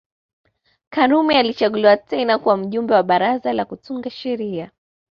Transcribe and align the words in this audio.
Karume 0.89 1.37
alichaguliwa 1.37 1.97
tena 1.97 2.39
kuwa 2.39 2.57
Mjumbe 2.57 2.93
wa 2.93 3.03
Baraza 3.03 3.53
la 3.53 3.65
Kutunga 3.65 4.09
Sheria 4.09 4.71